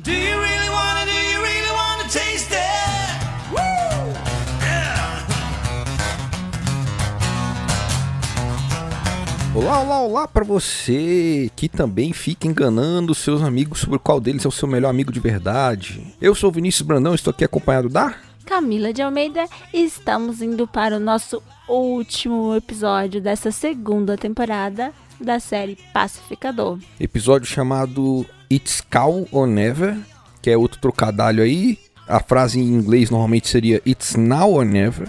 [0.00, 3.18] Do you really wanna, do you really wanna taste it?
[3.50, 3.58] Woo!
[4.62, 5.26] Yeah!
[9.56, 14.48] Olá, olá, olá pra você que também fica enganando seus amigos sobre qual deles é
[14.48, 16.14] o seu melhor amigo de verdade.
[16.20, 18.14] Eu sou o Vinícius Brandão, estou aqui acompanhado da
[18.46, 25.40] Camila de Almeida e estamos indo para o nosso último episódio dessa segunda temporada da
[25.40, 26.78] série Pacificador.
[26.98, 29.96] episódio chamado It's Cow or Never,
[30.40, 31.78] que é outro trocadilho aí.
[32.06, 35.08] A frase em inglês normalmente seria It's Now or Never,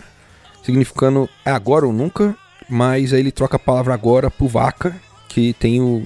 [0.64, 2.36] significando é agora ou nunca,
[2.70, 4.96] mas aí ele troca a palavra agora por vaca,
[5.30, 6.06] que tem o,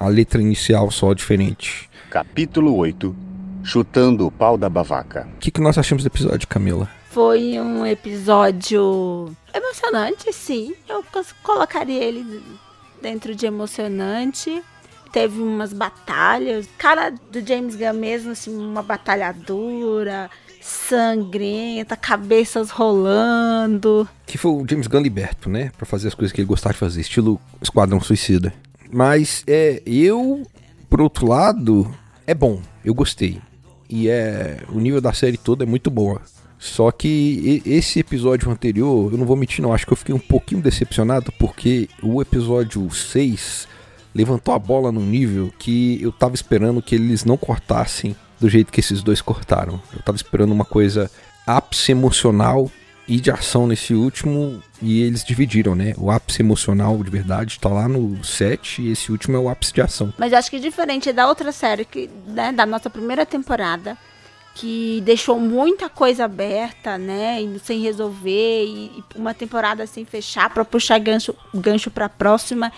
[0.00, 1.88] a letra inicial só diferente.
[2.10, 3.32] Capítulo 8
[3.64, 5.28] Chutando o pau da bavaca.
[5.36, 6.90] O que, que nós achamos do episódio, Camila?
[7.10, 10.74] Foi um episódio emocionante, sim.
[10.88, 11.04] Eu
[11.42, 12.42] colocaria ele
[13.02, 14.62] dentro de emocionante.
[15.12, 16.66] Teve umas batalhas.
[16.78, 20.30] Cara do James Gunn mesmo, assim, uma batalha dura,
[20.60, 24.08] sangrenta, cabeças rolando.
[24.24, 25.70] Que foi o James Gunn liberto, né?
[25.76, 28.54] Pra fazer as coisas que ele gostava de fazer, estilo Esquadrão Suicida.
[28.90, 30.46] Mas é, eu,
[30.88, 31.94] por outro lado,
[32.26, 32.62] é bom.
[32.84, 33.40] Eu gostei.
[33.88, 34.60] E é.
[34.70, 36.22] O nível da série toda é muito boa.
[36.62, 39.74] Só que esse episódio anterior, eu não vou mentir, não.
[39.74, 43.66] Acho que eu fiquei um pouquinho decepcionado porque o episódio 6
[44.14, 48.70] levantou a bola num nível que eu tava esperando que eles não cortassem do jeito
[48.70, 49.82] que esses dois cortaram.
[49.92, 51.10] Eu tava esperando uma coisa
[51.44, 52.70] ápice emocional
[53.08, 55.94] e de ação nesse último e eles dividiram, né?
[55.98, 59.74] O ápice emocional de verdade tá lá no 7 e esse último é o ápice
[59.74, 60.14] de ação.
[60.16, 63.98] Mas eu acho que diferente da outra série, que, né, da nossa primeira temporada,
[64.54, 70.64] que deixou muita coisa aberta, né, sem resolver, e, e uma temporada sem fechar para
[70.64, 72.72] puxar gancho, gancho para próxima.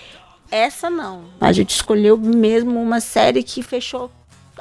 [0.50, 1.24] Essa não.
[1.40, 4.10] A gente escolheu mesmo uma série que fechou,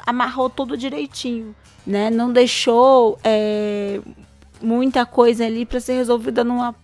[0.04, 1.54] amarrou tudo direitinho,
[1.86, 2.10] né?
[2.10, 4.00] Não deixou é,
[4.60, 6.74] muita coisa ali para ser resolvida numa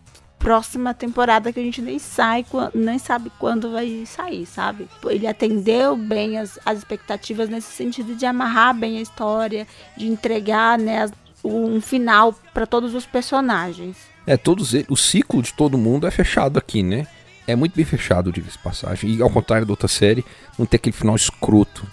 [0.41, 2.45] próxima temporada que a gente nem sai,
[2.75, 4.89] nem sabe quando vai sair, sabe?
[5.05, 9.67] Ele atendeu bem as, as expectativas nesse sentido de amarrar bem a história,
[9.97, 11.07] de entregar, né,
[11.45, 13.97] um final para todos os personagens.
[14.27, 17.07] É, todos eles, o ciclo de todo mundo é fechado aqui, né?
[17.47, 19.11] É muito bem fechado, diga-se passagem.
[19.11, 20.25] E ao contrário da outra série,
[20.59, 21.87] não tem aquele final escroto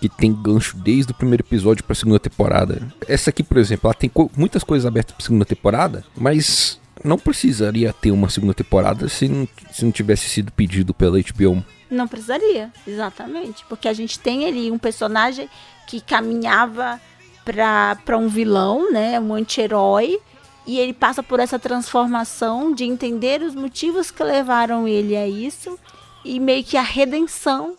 [0.00, 2.82] que tem gancho desde o primeiro episódio pra segunda temporada.
[3.06, 7.18] Essa aqui, por exemplo, ela tem co- muitas coisas abertas pra segunda temporada, mas não
[7.18, 11.64] precisaria ter uma segunda temporada se não, se não tivesse sido pedido pela HBO.
[11.90, 13.64] Não precisaria, exatamente.
[13.66, 15.48] Porque a gente tem ali um personagem
[15.86, 17.00] que caminhava
[17.44, 19.18] para um vilão, né?
[19.20, 20.18] Um anti-herói.
[20.66, 25.78] E ele passa por essa transformação de entender os motivos que levaram ele a isso.
[26.24, 27.76] E meio que a redenção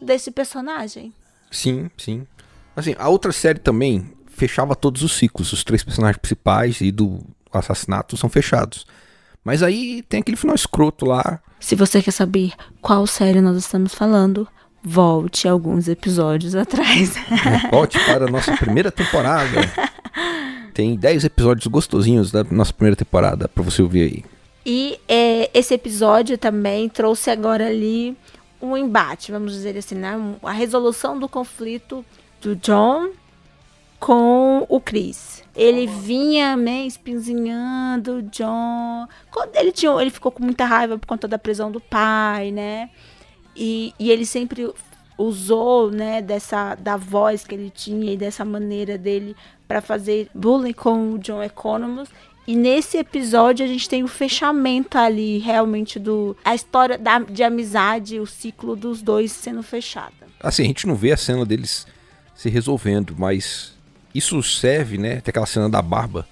[0.00, 1.12] desse personagem.
[1.50, 2.26] Sim, sim.
[2.76, 5.52] Assim, a outra série também fechava todos os ciclos.
[5.52, 7.20] Os três personagens principais e do
[7.52, 8.86] assassinato são fechados.
[9.44, 11.40] Mas aí tem aquele final escroto lá.
[11.60, 14.46] Se você quer saber qual série nós estamos falando,
[14.82, 17.14] volte alguns episódios atrás.
[17.70, 19.60] Volte para a nossa primeira temporada.
[20.74, 24.24] Tem 10 episódios gostosinhos da nossa primeira temporada pra você ouvir aí.
[24.64, 28.16] E é, esse episódio também trouxe agora ali
[28.60, 30.14] um embate, vamos dizer assim, né?
[30.42, 32.04] A resolução do conflito
[32.40, 33.10] do John
[33.98, 35.37] com o Chris.
[35.58, 39.08] Ele vinha meio espinzinhando John.
[39.54, 42.90] Ele, tinha, ele ficou com muita raiva por conta da prisão do pai, né?
[43.56, 44.72] E, e ele sempre
[45.18, 49.34] usou, né, dessa da voz que ele tinha e dessa maneira dele
[49.66, 52.08] para fazer bullying com o John Economos.
[52.46, 56.36] E nesse episódio a gente tem o fechamento ali, realmente, do.
[56.44, 60.14] A história da, de amizade, o ciclo dos dois sendo fechada.
[60.40, 61.84] Assim, a gente não vê a cena deles
[62.32, 63.76] se resolvendo, mas
[64.14, 65.16] isso serve, né?
[65.20, 66.26] Tem aquela cena da barba.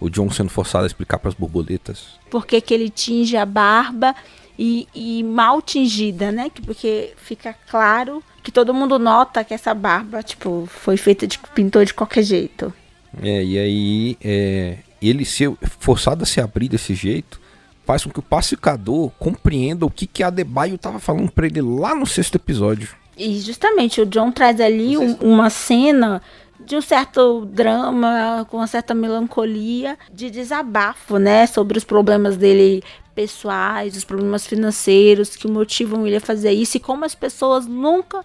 [0.00, 2.18] O John sendo forçado a explicar pras borboletas.
[2.30, 4.14] Porque que ele tinge a barba
[4.58, 6.48] e, e mal tingida, né?
[6.50, 11.38] Que- Porque fica claro que todo mundo nota que essa barba, tipo, foi feita de
[11.54, 12.72] pintor de qualquer jeito.
[13.20, 17.40] É, e aí é, ele ser forçado a se abrir desse jeito
[17.84, 21.60] faz com que o pacificador compreenda o que, que a Adebayo tava falando pra ele
[21.62, 22.90] lá no sexto episódio.
[23.16, 26.22] E justamente o John traz ali um- uma cena
[26.68, 31.46] de um certo drama, com uma certa melancolia, de desabafo, né?
[31.46, 32.84] Sobre os problemas dele
[33.14, 38.24] pessoais, os problemas financeiros que motivam ele a fazer isso e como as pessoas nunca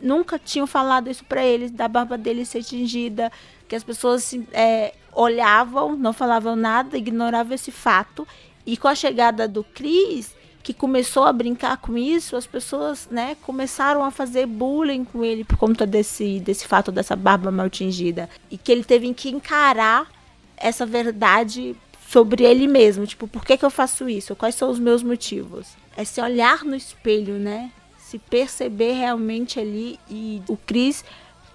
[0.00, 3.30] nunca tinham falado isso pra ele, da barba dele ser tingida,
[3.68, 8.26] que as pessoas assim, é, olhavam, não falavam nada, ignoravam esse fato.
[8.64, 13.36] E com a chegada do Chris, que começou a brincar com isso, as pessoas, né,
[13.42, 18.28] começaram a fazer bullying com ele por conta desse, desse fato dessa barba mal tingida.
[18.50, 20.08] E que ele teve que encarar
[20.56, 21.74] essa verdade
[22.08, 23.06] sobre ele mesmo.
[23.06, 24.36] Tipo, por que, que eu faço isso?
[24.36, 25.68] Quais são os meus motivos?
[25.96, 27.70] É se olhar no espelho, né?
[27.98, 29.98] Se perceber realmente ali.
[30.10, 31.04] E o Chris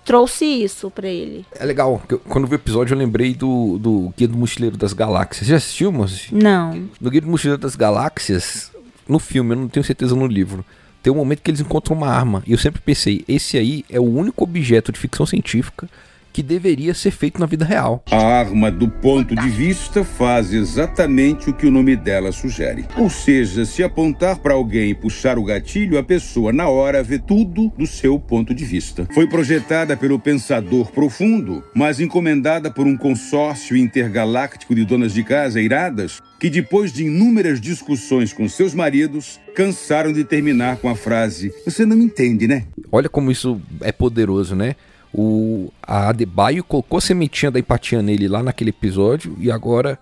[0.04, 1.46] trouxe isso pra ele.
[1.51, 5.48] É legal, quando vi o episódio eu lembrei do, do Guia do Mochileiro das Galáxias.
[5.48, 6.34] Já assistiu, moço?
[6.34, 6.90] Não.
[7.01, 8.72] No Guia do Mochileiro das Galáxias,
[9.07, 10.66] no filme, eu não tenho certeza no livro,
[11.02, 12.42] tem um momento que eles encontram uma arma.
[12.48, 15.88] E eu sempre pensei, esse aí é o único objeto de ficção científica
[16.36, 18.04] que deveria ser feito na vida real.
[18.12, 22.84] A arma, do ponto de vista, faz exatamente o que o nome dela sugere.
[22.98, 27.18] Ou seja, se apontar para alguém e puxar o gatilho, a pessoa, na hora, vê
[27.18, 29.08] tudo do seu ponto de vista.
[29.14, 35.62] Foi projetada pelo pensador profundo, mas encomendada por um consórcio intergaláctico de donas de casa
[35.62, 41.54] iradas que, depois de inúmeras discussões com seus maridos, cansaram de terminar com a frase:
[41.64, 42.66] Você não me entende, né?
[42.92, 44.76] Olha como isso é poderoso, né?
[45.18, 49.98] O, a Adebayo colocou a sementinha da empatia nele lá naquele episódio e agora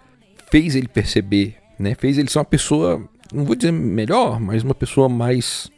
[0.49, 1.93] fez ele perceber, né?
[1.93, 5.69] Fez ele ser uma pessoa, não vou dizer melhor, mas uma pessoa mais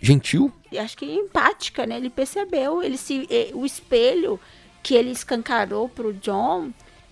[0.00, 0.52] gentil.
[0.78, 1.96] Acho que empática, né?
[1.96, 4.38] Ele percebeu, ele se, o espelho
[4.82, 6.70] que ele escancarou pro John,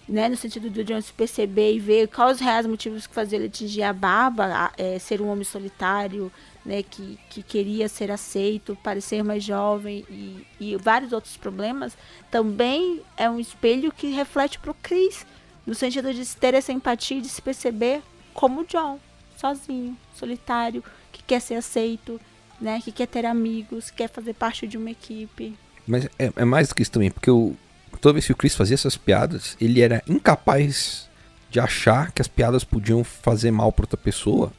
[0.09, 0.29] né?
[0.29, 3.85] No sentido do John se perceber e ver quais reais motivos que faziam ele atingir
[3.85, 6.31] a barba, a- eh, ser um homem solitário,
[6.65, 6.83] né?
[6.83, 11.97] Que, que queria ser aceito, parecer mais jovem e, e vários outros problemas,
[12.31, 15.27] também é um espelho que reflete pro Chris,
[15.67, 18.03] no sentido de ter essa empatia e de se perceber
[18.33, 18.99] como o John,
[19.37, 22.21] sozinho, solitário, que quer ser aceito,
[22.61, 22.81] né?
[22.83, 25.57] Que quer ter amigos, quer fazer parte de uma equipe.
[25.87, 27.57] Mas é, é mais do que isso também, porque o,
[28.01, 31.09] toda vez que o Chris fazia essas piadas, ele era incapaz
[31.51, 34.53] de achar que as piadas podiam fazer mal pra outra pessoa.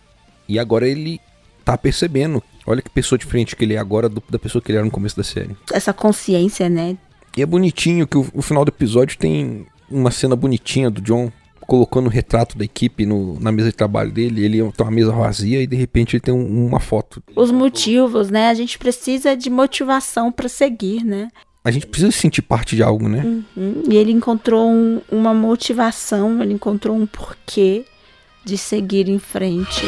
[0.48, 1.21] E agora ele
[1.63, 2.41] tá percebendo.
[2.65, 4.91] Olha que pessoa diferente que ele é agora do- da pessoa que ele era no
[4.91, 5.55] começo da série.
[5.71, 6.97] Essa consciência, né?
[7.35, 11.31] E é bonitinho que o, o final do episódio tem uma cena bonitinha do John
[11.61, 14.43] colocando o retrato da equipe no- na mesa de trabalho dele.
[14.43, 17.23] Ele tem uma mesa vazia e de repente ele tem um- uma foto.
[17.35, 18.49] Os motivos, né?
[18.49, 21.29] A gente precisa de motivação para seguir, né?
[21.63, 23.23] A gente precisa se sentir parte de algo, né?
[23.55, 27.85] Hum, E ele encontrou um- uma motivação, ele encontrou um porquê
[28.43, 29.85] de seguir em frente.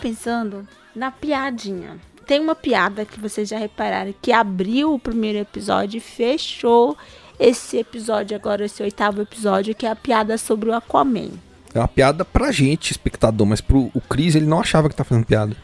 [0.00, 1.98] Pensando na piadinha.
[2.26, 6.96] Tem uma piada que vocês já repararam que abriu o primeiro episódio e fechou
[7.38, 11.30] esse episódio agora, esse oitavo episódio, que é a piada sobre o Aquaman.
[11.74, 15.04] É uma piada pra gente, espectador, mas pro o Chris ele não achava que tá
[15.04, 15.56] fazendo piada.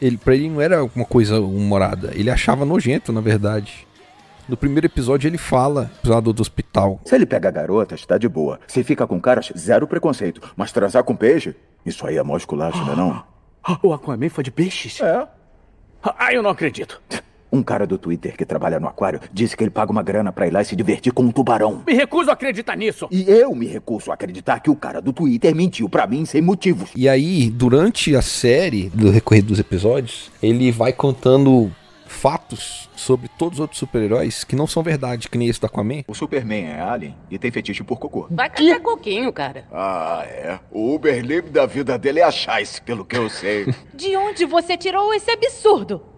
[0.00, 3.86] Ele, pra ele não era uma coisa humorada, ele achava nojento, na verdade.
[4.48, 7.00] No primeiro episódio ele fala, episódio do hospital.
[7.04, 8.58] Se ele pega garotas, tá de boa.
[8.66, 10.40] Se fica com caras, zero preconceito.
[10.56, 11.54] Mas transar com peixe?
[11.86, 13.31] Isso aí é mó esculacho, não é não?
[13.82, 15.00] O Aquaman foi de peixes?
[15.00, 15.26] É.
[16.02, 17.00] Ah, eu não acredito.
[17.52, 20.46] Um cara do Twitter que trabalha no aquário disse que ele paga uma grana pra
[20.46, 21.82] ir lá e se divertir com um tubarão.
[21.86, 23.06] Me recuso a acreditar nisso.
[23.10, 26.40] E eu me recuso a acreditar que o cara do Twitter mentiu pra mim sem
[26.40, 26.90] motivos.
[26.96, 31.70] E aí, durante a série, do recorrer dos episódios, ele vai contando
[32.22, 36.04] fatos sobre todos os outros super-heróis que não são verdade, que nem esse do Aquaman.
[36.06, 38.28] O Superman é alien e tem fetiche por cocô.
[38.30, 39.66] Vai catar coquinho, cara.
[39.72, 40.60] Ah, é.
[40.70, 43.74] O Uber livre da vida dele é a Chais, pelo que eu sei.
[43.92, 46.11] De onde você tirou esse absurdo?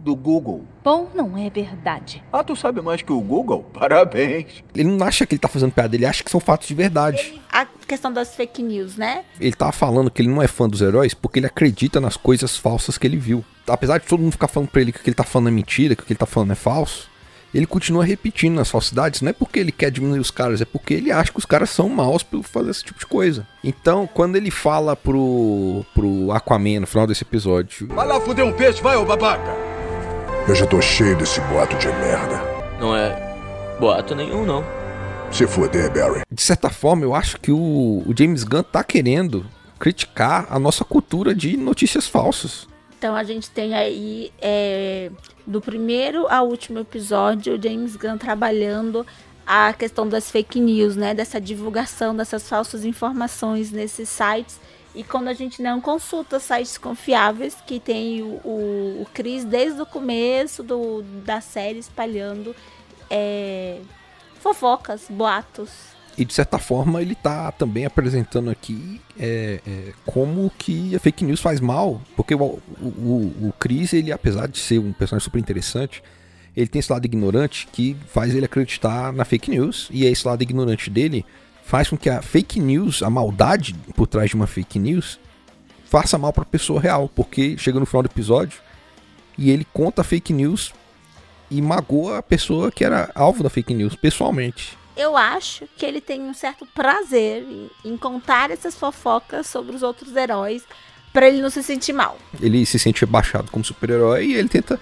[0.00, 0.64] Do Google.
[0.82, 2.24] Bom, não é verdade.
[2.32, 3.64] Ah, tu sabe mais que o Google?
[3.72, 4.64] Parabéns.
[4.74, 7.38] Ele não acha que ele tá fazendo piada, ele acha que são fatos de verdade.
[7.52, 9.24] A questão das fake news, né?
[9.38, 12.56] Ele tava falando que ele não é fã dos heróis porque ele acredita nas coisas
[12.56, 13.44] falsas que ele viu.
[13.68, 15.50] Apesar de todo mundo ficar falando pra ele que o que ele tá falando é
[15.50, 17.10] mentira, que o que ele tá falando é falso,
[17.52, 19.20] ele continua repetindo as falsidades.
[19.20, 21.68] Não é porque ele quer diminuir os caras, é porque ele acha que os caras
[21.68, 23.46] são maus por fazer esse tipo de coisa.
[23.62, 28.52] Então, quando ele fala pro, pro Aquaman no final desse episódio, Vai lá fuder um
[28.52, 29.69] peixe, vai, ô babaca.
[30.50, 32.42] Eu já tô cheio desse boato de merda.
[32.80, 34.64] Não é boato nenhum, não.
[35.30, 36.22] Se fuder, Barry.
[36.28, 39.46] de certa forma, eu acho que o, o James Gunn tá querendo
[39.78, 42.66] criticar a nossa cultura de notícias falsas.
[42.98, 45.12] Então a gente tem aí, é,
[45.46, 49.06] do primeiro ao último episódio, o James Gunn trabalhando
[49.46, 51.14] a questão das fake news, né?
[51.14, 54.58] Dessa divulgação dessas falsas informações nesses sites.
[54.94, 59.80] E quando a gente não consulta sites confiáveis, que tem o, o, o Chris desde
[59.80, 62.54] o começo do, da série espalhando
[63.08, 63.78] é,
[64.40, 65.70] fofocas, boatos.
[66.18, 71.24] E de certa forma ele tá também apresentando aqui é, é, como que a fake
[71.24, 72.00] news faz mal.
[72.16, 76.02] Porque o, o, o- Chris, ele, apesar de ser um personagem super interessante,
[76.56, 79.88] ele tem esse lado ignorante que faz ele acreditar na fake news.
[79.90, 81.24] E esse lado ignorante dele
[81.70, 85.20] faz com que a fake news, a maldade por trás de uma fake news,
[85.84, 87.08] faça mal pra pessoa real.
[87.14, 88.58] Porque chega no final do episódio
[89.38, 90.74] e ele conta a fake news
[91.48, 94.76] e magoa a pessoa que era alvo da fake news, pessoalmente.
[94.96, 97.46] Eu acho que ele tem um certo prazer
[97.84, 100.64] em, contar essas fofocas sobre os outros heróis
[101.12, 102.18] pra ele não se sentir mal.
[102.40, 104.78] Ele se sente rebaixado como super-herói e ele tenta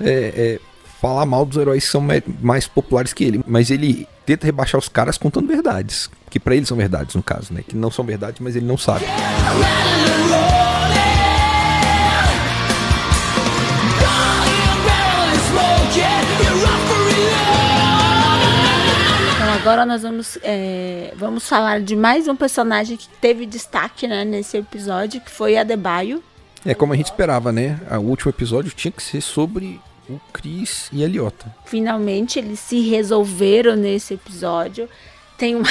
[0.00, 0.60] é, é,
[1.00, 2.04] falar mal dos heróis que são
[2.40, 3.40] mais populares que ele.
[3.46, 6.10] Mas ele tenta rebaixar os caras contando verdades.
[6.28, 7.62] Que pra ele são verdades, no caso, né?
[7.66, 9.06] Que não são verdades, mas ele não sabe.
[19.34, 24.24] Então agora nós vamos, é, vamos falar de mais um personagem que teve destaque né,
[24.24, 26.22] nesse episódio, que foi a Debaio.
[26.66, 27.78] É como a gente esperava, né?
[27.92, 31.54] O último episódio tinha que ser sobre o Chris e a Liota.
[31.66, 34.88] Finalmente eles se resolveram nesse episódio.
[35.36, 35.68] Tem uma...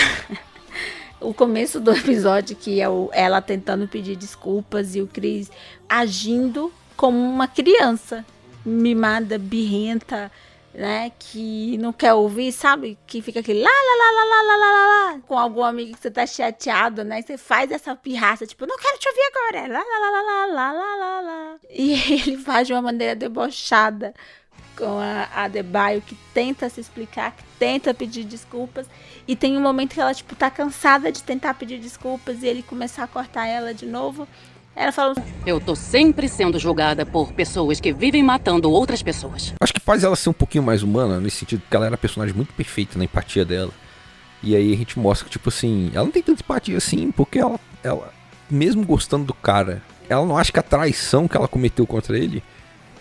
[1.20, 5.50] o começo do episódio que é o- ela tentando pedir desculpas e o Chris
[5.90, 8.26] agindo como uma criança
[8.66, 10.32] mimada, birrenta,
[10.78, 11.12] né?
[11.18, 13.00] Que não quer ouvir, sabe?
[13.08, 16.00] Que fica aquele lá, lá, lá, lá, lá, lá, lá, lá, com algum amigo que
[16.00, 17.20] você tá chateado, né?
[17.24, 19.74] Você faz essa pirraça, tipo, não quero te ouvir agora.
[19.74, 21.56] Lá, lá, lá, lá, lá, lá, lá, lá.
[21.68, 24.14] E ele faz de uma maneira debochada
[24.78, 28.86] com a Adebayo, que tenta se explicar, que tenta pedir desculpas.
[29.28, 32.62] E tem um momento que ela, tipo, tá cansada de tentar pedir desculpas e ele
[32.62, 34.28] começar a cortar ela de novo.
[34.78, 39.56] Ela fala, Eu tô sempre sendo julgada por pessoas que vivem matando outras pessoas.
[39.60, 42.36] Acho que faz ela ser um pouquinho mais humana, nesse sentido que ela era personagem
[42.36, 43.72] muito perfeita na empatia dela.
[44.44, 47.40] E aí a gente mostra que, tipo assim, ela não tem tanta empatia assim, porque
[47.40, 48.14] ela, ela,
[48.48, 52.44] mesmo gostando do cara, ela não acha que a traição que ela cometeu contra ele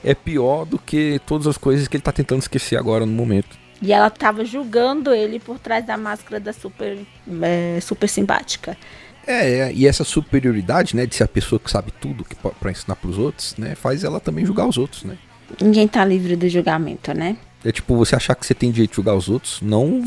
[0.02, 3.54] é pior do que todas as coisas que ele tá tentando esquecer agora no momento.
[3.82, 6.98] E ela tava julgando ele por trás da máscara da super,
[7.42, 8.78] é, super simpática.
[9.26, 12.70] É, é, e essa superioridade, né, de ser a pessoa que sabe tudo que pra
[12.70, 15.18] ensinar pros outros, né, faz ela também julgar os outros, né?
[15.60, 17.36] Ninguém tá livre do julgamento, né?
[17.64, 20.02] É tipo, você achar que você tem direito de julgar os outros, não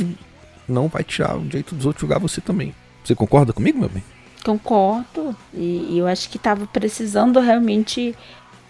[0.68, 2.74] não vai tirar o direito dos outros julgar você também.
[3.04, 4.04] Você concorda comigo, meu bem?
[4.44, 5.36] Concordo.
[5.54, 8.16] E, e eu acho que tava precisando realmente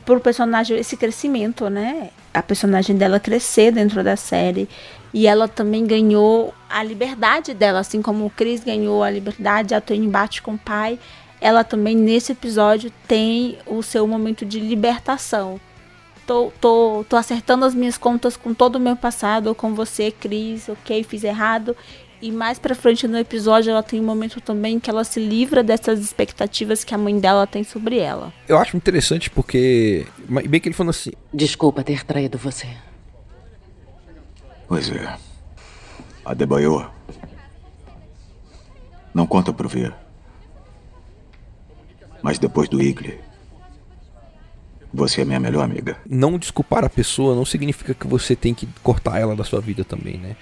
[0.05, 2.09] pro personagem esse crescimento, né?
[2.33, 4.67] A personagem dela crescer dentro da série.
[5.13, 9.81] E ela também ganhou a liberdade dela, assim como o Chris ganhou a liberdade a
[9.89, 10.99] um embate com o pai.
[11.41, 15.59] Ela também, nesse episódio, tem o seu momento de libertação.
[16.27, 20.69] Tô, tô, tô acertando as minhas contas com todo o meu passado, com você, Cris,
[20.69, 21.75] ok, fiz errado.
[22.21, 25.63] E mais pra frente no episódio, ela tem um momento também que ela se livra
[25.63, 28.33] dessas expectativas que a mãe dela tem sobre ela.
[28.47, 30.05] Eu acho interessante porque.
[30.27, 31.11] Bem que ele falou assim.
[31.33, 32.67] Desculpa ter traído você.
[34.69, 35.17] Pois é.
[36.23, 36.87] Adebayo.
[39.11, 39.91] Não conta pro ver.
[42.21, 43.19] Mas depois do Igli,
[44.93, 45.97] você é minha melhor amiga.
[46.07, 49.83] Não desculpar a pessoa não significa que você tem que cortar ela da sua vida
[49.83, 50.35] também, né?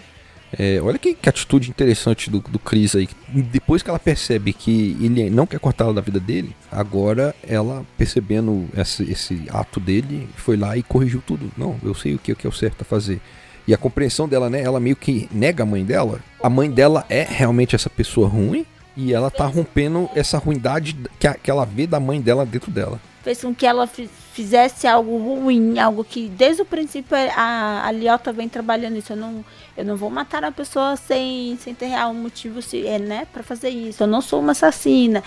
[0.57, 3.07] É, olha que, que atitude interessante do, do Chris aí.
[3.29, 7.85] Depois que ela percebe que ele não quer cortar ela da vida dele, agora ela,
[7.97, 11.49] percebendo esse, esse ato dele, foi lá e corrigiu tudo.
[11.57, 13.21] Não, eu sei o que, o que é o certo a fazer.
[13.67, 14.61] E a compreensão dela, né?
[14.61, 16.19] Ela meio que nega a mãe dela.
[16.41, 18.65] A mãe dela é realmente essa pessoa ruim.
[18.95, 22.71] E ela tá rompendo essa ruindade que, a- que ela vê da mãe dela dentro
[22.71, 22.99] dela.
[23.23, 27.91] Fez com que ela fi- fizesse algo ruim, algo que desde o princípio a, a
[27.91, 29.13] Liota vem trabalhando isso.
[29.13, 29.45] Eu não,
[29.75, 33.43] eu não vou matar a pessoa sem, sem ter real motivo se, é, né, para
[33.43, 34.01] fazer isso.
[34.01, 35.21] Eu não sou uma assassina.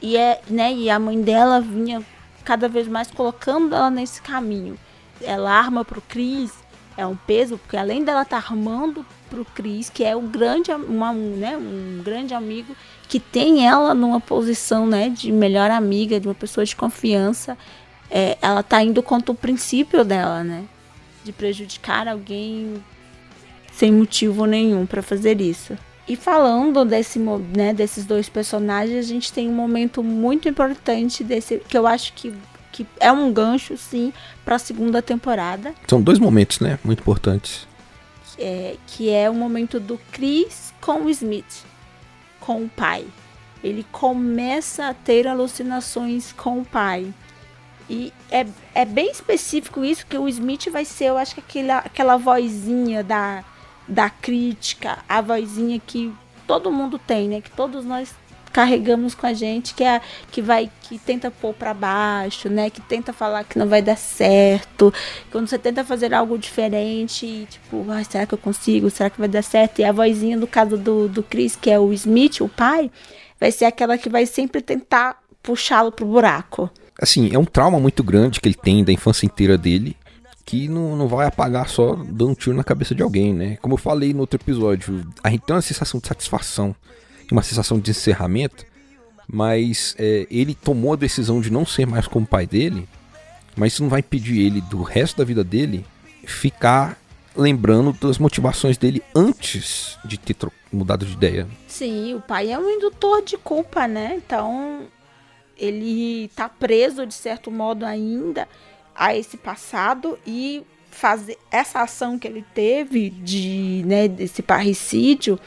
[0.00, 2.02] E, é, né, e a mãe dela vinha
[2.44, 4.76] cada vez mais colocando ela nesse caminho.
[5.20, 6.52] Ela arma pro Chris,
[6.96, 11.10] é um peso, porque além dela estar armando pro Chris, que é um grande, uma,
[11.10, 12.74] um, né, um grande amigo,
[13.08, 17.56] que tem ela numa posição né, de melhor amiga, de uma pessoa de confiança,
[18.10, 20.64] é, ela tá indo contra o princípio dela, né?
[21.24, 22.82] De prejudicar alguém
[23.72, 25.76] sem motivo nenhum para fazer isso.
[26.08, 31.58] E falando desse, né, desses dois personagens, a gente tem um momento muito importante desse
[31.68, 32.32] que eu acho que,
[32.76, 34.12] que é um gancho, sim,
[34.44, 36.78] para a segunda temporada, São dois momentos, né?
[36.84, 37.66] Muito importantes.
[38.38, 41.64] é, que é o momento do Chris com o Smith,
[42.38, 43.06] com o pai.
[43.64, 47.14] Ele começa a ter alucinações com o pai.
[47.88, 51.78] E é, é bem específico isso, que o Smith vai ser, eu acho que aquela,
[51.78, 53.42] aquela vozinha da,
[53.88, 56.12] da crítica, a vozinha que
[56.46, 57.40] todo mundo tem, né?
[57.40, 58.14] Que todos nós
[58.56, 60.00] carregamos com a gente, que é
[60.32, 62.70] que vai que tenta pôr para baixo, né?
[62.70, 64.90] Que tenta falar que não vai dar certo.
[65.30, 68.88] Quando você tenta fazer algo diferente, tipo, ah, será que eu consigo?
[68.88, 69.80] Será que vai dar certo?
[69.80, 72.90] E a vozinha do caso do, do Chris, que é o Smith, o pai,
[73.38, 76.70] vai ser aquela que vai sempre tentar puxá-lo pro buraco.
[76.98, 79.94] Assim, é um trauma muito grande que ele tem da infância inteira dele
[80.46, 83.58] que não, não vai apagar só dando um tiro na cabeça de alguém, né?
[83.60, 86.74] Como eu falei no outro episódio, a gente tem uma sensação de satisfação
[87.34, 88.64] uma sensação de encerramento,
[89.28, 92.88] mas é, ele tomou a decisão de não ser mais como pai dele,
[93.56, 95.84] mas isso não vai impedir ele, do resto da vida dele,
[96.24, 96.98] ficar
[97.34, 100.36] lembrando das motivações dele antes de ter
[100.72, 101.46] mudado de ideia.
[101.66, 104.14] Sim, o pai é um indutor de culpa, né?
[104.16, 104.86] Então
[105.56, 108.48] ele tá preso de certo modo ainda
[108.94, 115.38] a esse passado e fazer essa ação que ele teve de, né, desse parricídio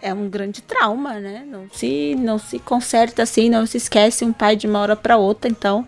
[0.00, 1.44] é um grande trauma, né?
[1.46, 5.16] Não se não se conserta assim, não se esquece um pai de uma hora para
[5.16, 5.86] outra, então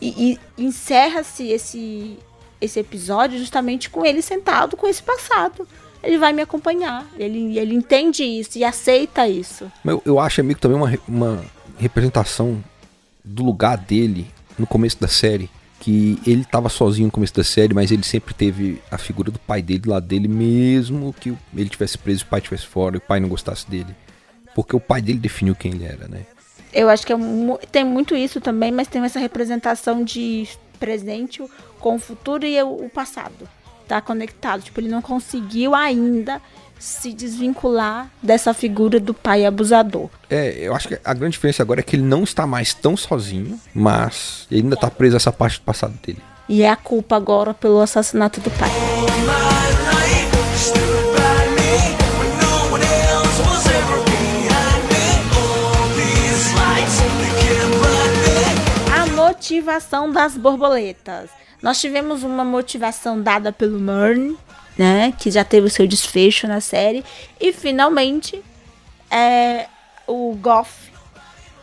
[0.00, 2.18] e, e encerra-se esse
[2.60, 5.66] esse episódio justamente com ele sentado com esse passado.
[6.02, 9.70] Ele vai me acompanhar, ele, ele entende isso e aceita isso.
[9.84, 11.44] Eu, eu acho, amigo, também uma, uma
[11.78, 12.62] representação
[13.24, 17.74] do lugar dele no começo da série que ele estava sozinho no começo da série,
[17.74, 21.98] mas ele sempre teve a figura do pai dele lá dele, mesmo que ele tivesse
[21.98, 23.94] preso, o pai tivesse fora e o pai não gostasse dele.
[24.54, 26.22] Porque o pai dele definiu quem ele era, né?
[26.72, 27.16] Eu acho que é,
[27.70, 31.42] tem muito isso também, mas tem essa representação de presente
[31.78, 33.48] com o futuro e o passado.
[33.86, 34.62] Tá conectado.
[34.62, 36.40] Tipo, ele não conseguiu ainda
[36.78, 40.08] se desvincular dessa figura do pai abusador.
[40.28, 42.96] É, eu acho que a grande diferença agora é que ele não está mais tão
[42.96, 46.20] sozinho, mas ele ainda está preso a essa parte do passado dele.
[46.48, 48.70] E é a culpa agora pelo assassinato do pai.
[58.94, 61.30] A motivação das borboletas.
[61.60, 64.36] Nós tivemos uma motivação dada pelo Mern,
[64.76, 65.12] né?
[65.18, 67.04] Que já teve o seu desfecho na série.
[67.40, 68.42] E finalmente
[69.10, 69.66] é,
[70.06, 70.92] o Goff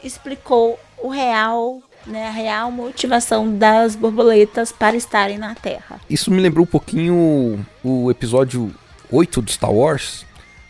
[0.03, 5.99] explicou o real, né, a real motivação das borboletas para estarem na Terra.
[6.09, 8.73] Isso me lembrou um pouquinho o episódio
[9.11, 10.25] 8 do Star Wars,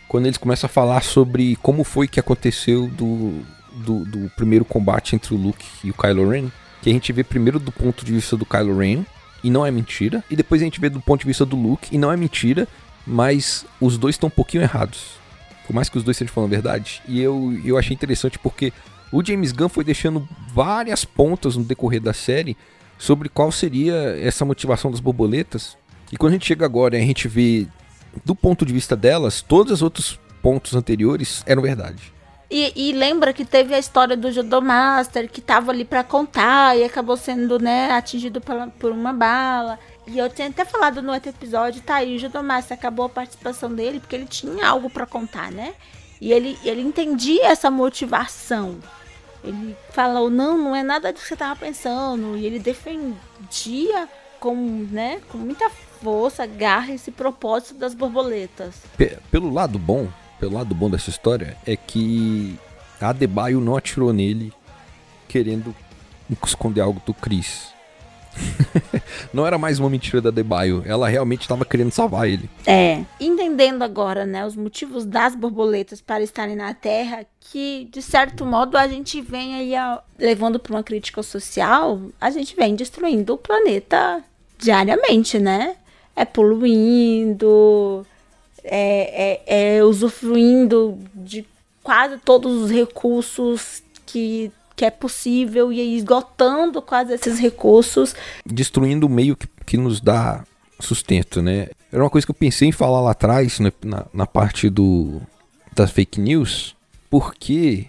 [0.08, 5.16] quando eles começam a falar sobre como foi que aconteceu do, do, do primeiro combate
[5.16, 6.50] entre o Luke e o Kylo Ren.
[6.82, 9.06] Que a gente vê primeiro do ponto de vista do Kylo Ren,
[9.44, 10.24] e não é mentira.
[10.30, 12.66] E depois a gente vê do ponto de vista do Luke, e não é mentira,
[13.06, 15.22] mas os dois estão um pouquinho errados.
[15.66, 17.02] Por mais que os dois estejam falando a verdade.
[17.06, 18.72] E eu, eu achei interessante porque
[19.12, 22.56] o James Gunn foi deixando várias pontas no decorrer da série
[22.98, 25.76] sobre qual seria essa motivação das borboletas.
[26.10, 27.66] E quando a gente chega agora e a gente vê
[28.24, 32.12] do ponto de vista delas, todos os outros pontos anteriores eram verdade.
[32.50, 36.84] E, e, lembra que teve a história do Judomaster que tava ali para contar e
[36.84, 39.78] acabou sendo, né, atingido pela, por uma bala.
[40.06, 43.74] E eu tinha até falado no outro episódio, tá aí, o Judomaster acabou a participação
[43.74, 45.74] dele porque ele tinha algo para contar, né?
[46.20, 48.78] E ele, ele entendia essa motivação.
[49.42, 52.36] Ele falou, não, não é nada disso que você tava pensando.
[52.36, 54.54] E ele defendia com,
[54.90, 55.70] né, com muita
[56.02, 58.74] força, garra esse propósito das borboletas.
[58.96, 62.58] P pelo lado bom, pelo lado bom dessa história, é que
[63.00, 64.52] a Adebayo não atirou nele
[65.28, 65.74] querendo
[66.44, 67.74] esconder algo do Chris.
[69.32, 72.48] não era mais uma mentira da Adebayo, ela realmente estava querendo salvar ele.
[72.66, 78.44] É, entendendo agora, né, os motivos das borboletas para estarem na Terra, que de certo
[78.44, 79.72] modo a gente vem aí
[80.18, 84.22] levando para uma crítica social, a gente vem destruindo o planeta
[84.58, 85.76] diariamente, né?
[86.16, 88.06] É poluindo,
[88.64, 91.46] é, é, é usufruindo de
[91.82, 98.14] quase todos os recursos que, que é possível e esgotando quase esses recursos.
[98.44, 100.44] Destruindo o meio que, que nos dá
[100.80, 101.68] sustento, né?
[101.92, 105.20] Era uma coisa que eu pensei em falar lá atrás, né, na, na parte do
[105.74, 106.76] das fake news,
[107.10, 107.88] porque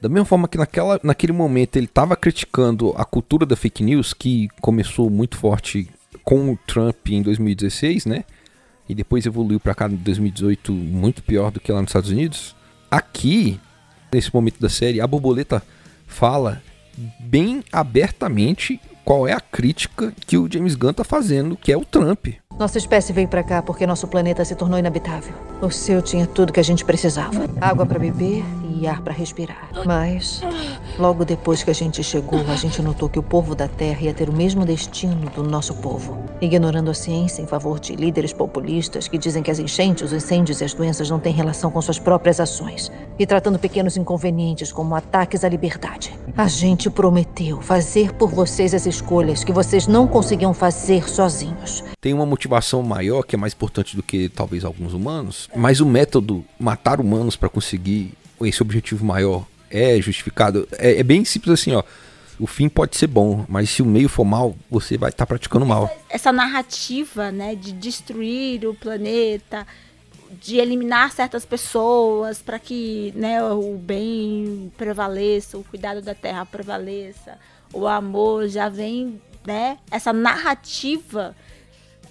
[0.00, 4.14] da mesma forma que naquela, naquele momento ele estava criticando a cultura da fake news,
[4.14, 5.88] que começou muito forte
[6.24, 8.24] com o Trump em 2016, né?
[8.88, 12.54] E depois evoluiu para cá em 2018 muito pior do que lá nos Estados Unidos.
[12.90, 13.60] Aqui,
[14.12, 15.62] nesse momento da série, a borboleta
[16.06, 16.62] fala
[17.20, 21.84] bem abertamente qual é a crítica que o James Gunn tá fazendo, que é o
[21.84, 22.26] Trump.
[22.58, 25.34] Nossa espécie veio pra cá porque nosso planeta se tornou inabitável.
[25.60, 28.42] O seu tinha tudo que a gente precisava: água pra beber
[28.74, 29.68] e ar pra respirar.
[29.84, 30.40] Mas,
[30.98, 34.14] logo depois que a gente chegou, a gente notou que o povo da Terra ia
[34.14, 36.18] ter o mesmo destino do nosso povo.
[36.40, 40.60] Ignorando a ciência em favor de líderes populistas que dizem que as enchentes, os incêndios
[40.60, 42.90] e as doenças não têm relação com suas próprias ações.
[43.18, 46.14] E tratando pequenos inconvenientes como ataques à liberdade.
[46.36, 51.82] A gente prometeu fazer por vocês as escolhas que vocês não conseguiam fazer sozinhos.
[52.00, 55.86] Tem uma motivação maior que é mais importante do que talvez alguns humanos, mas o
[55.86, 60.68] método matar humanos para conseguir esse objetivo maior é justificado.
[60.72, 61.82] É, é, bem simples assim, ó.
[62.38, 65.26] O fim pode ser bom, mas se o meio for mal, você vai estar tá
[65.26, 65.90] praticando mal.
[66.10, 69.66] Essa narrativa, né, de destruir o planeta,
[70.40, 77.38] de eliminar certas pessoas para que né, o bem prevaleça, o cuidado da terra prevaleça,
[77.72, 79.78] o amor já vem, né?
[79.90, 81.34] Essa narrativa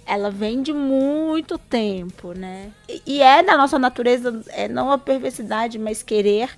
[0.06, 2.70] ela vem de muito tempo, né?
[2.88, 6.50] E, e é da nossa natureza, é não a perversidade, mas querer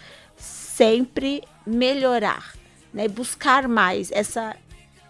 [0.79, 2.55] sempre melhorar,
[2.95, 3.09] né?
[3.09, 4.13] Buscar mais.
[4.13, 4.57] Essa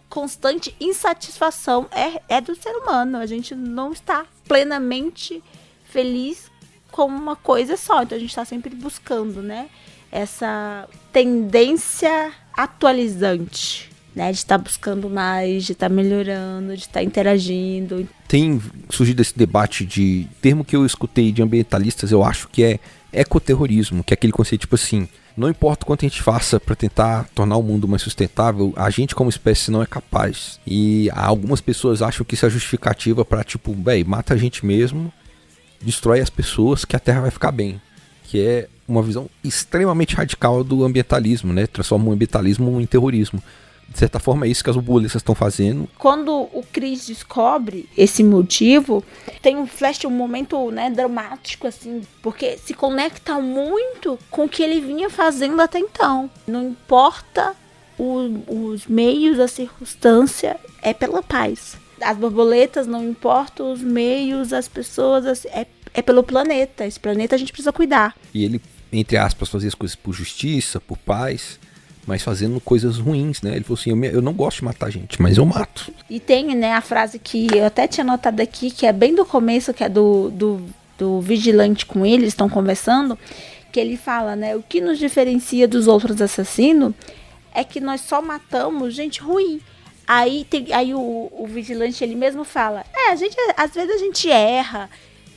[0.08, 3.18] constante insatisfação é, é do ser humano.
[3.18, 5.44] A gente não está plenamente
[5.84, 6.50] feliz
[6.90, 8.02] com uma coisa só.
[8.02, 9.68] Então a gente está sempre buscando, né?
[10.10, 14.32] Essa tendência atualizante né?
[14.32, 18.06] De estar tá buscando mais, de estar tá melhorando, de estar tá interagindo.
[18.26, 22.80] Tem surgido esse debate de termo que eu escutei de ambientalistas, eu acho que é
[23.12, 26.74] ecoterrorismo, que é aquele conceito tipo assim, não importa o quanto a gente faça para
[26.74, 30.58] tentar tornar o mundo mais sustentável, a gente como espécie não é capaz.
[30.66, 35.12] E algumas pessoas acham que isso é justificativa para tipo, bem, mata a gente mesmo,
[35.80, 37.80] destrói as pessoas que a Terra vai ficar bem.
[38.24, 41.66] Que é uma visão extremamente radical do ambientalismo, né?
[41.66, 43.42] Transforma o ambientalismo em terrorismo
[43.88, 45.88] de certa forma é isso que as burbulistas estão fazendo.
[45.96, 49.02] Quando o Chris descobre esse motivo,
[49.40, 54.62] tem um flash, um momento né, dramático, assim, porque se conecta muito com o que
[54.62, 56.30] ele vinha fazendo até então.
[56.46, 57.56] Não importa
[57.98, 61.76] o, os meios, a circunstância, é pela paz.
[62.00, 66.86] As borboletas, não importa os meios, as pessoas, é, é pelo planeta.
[66.86, 68.14] Esse planeta a gente precisa cuidar.
[68.34, 68.60] E ele,
[68.92, 71.58] entre aspas, fazia as coisas por justiça, por paz
[72.08, 73.54] mas fazendo coisas ruins, né?
[73.54, 75.92] Ele falou assim: eu, eu, não gosto de matar gente, mas eu mato.
[76.08, 79.26] E tem, né, a frase que eu até tinha notado aqui, que é bem do
[79.26, 80.64] começo, que é do, do,
[80.96, 83.18] do vigilante com ele, eles estão conversando,
[83.70, 84.56] que ele fala, né?
[84.56, 86.94] O que nos diferencia dos outros assassinos
[87.54, 89.60] é que nós só matamos gente ruim.
[90.06, 93.98] Aí, tem, aí o, o vigilante ele mesmo fala: É, a gente, às vezes a
[93.98, 94.88] gente erra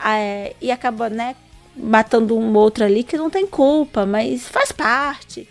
[0.02, 1.36] é, e acaba, né,
[1.76, 5.50] matando um outro ali que não tem culpa, mas faz parte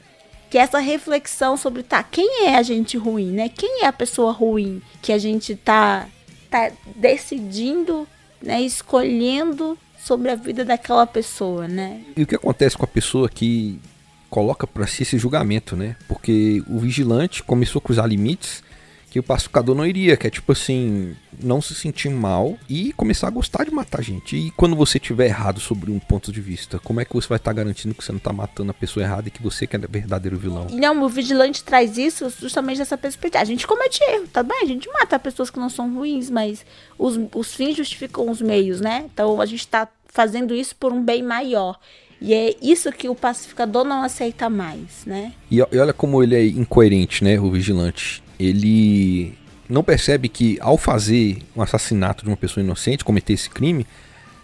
[0.50, 3.48] que é essa reflexão sobre tá, quem é a gente ruim, né?
[3.48, 6.08] Quem é a pessoa ruim que a gente tá
[6.50, 8.08] tá decidindo,
[8.42, 12.02] né, escolhendo sobre a vida daquela pessoa, né?
[12.16, 13.80] E o que acontece com a pessoa que
[14.28, 15.96] coloca para si esse julgamento, né?
[16.08, 18.64] Porque o vigilante começou a cruzar limites
[19.10, 23.26] que o pacificador não iria, que é tipo assim, não se sentir mal e começar
[23.26, 24.36] a gostar de matar gente.
[24.36, 27.36] E quando você tiver errado sobre um ponto de vista, como é que você vai
[27.36, 29.74] estar tá garantindo que você não está matando a pessoa errada e que você que
[29.74, 30.68] é o verdadeiro vilão?
[30.70, 33.42] Não, o vigilante traz isso justamente dessa perspectiva.
[33.42, 34.62] A gente comete erro, tá bem?
[34.62, 36.64] A gente mata pessoas que não são ruins, mas
[36.96, 39.06] os, os fins justificam os meios, né?
[39.12, 41.80] Então a gente está fazendo isso por um bem maior.
[42.20, 45.32] E é isso que o pacificador não aceita mais, né?
[45.50, 49.34] E, e olha como ele é incoerente, né, o vigilante ele
[49.68, 53.86] não percebe que ao fazer um assassinato de uma pessoa inocente, cometer esse crime,